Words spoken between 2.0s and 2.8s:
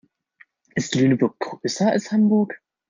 Hamburg?